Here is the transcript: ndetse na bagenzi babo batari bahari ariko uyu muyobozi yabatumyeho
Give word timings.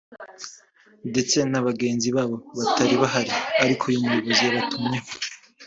ndetse 1.09 1.37
na 1.51 1.59
bagenzi 1.67 2.07
babo 2.15 2.37
batari 2.57 2.95
bahari 3.03 3.31
ariko 3.63 3.81
uyu 3.89 4.03
muyobozi 4.05 4.41
yabatumyeho 4.45 5.11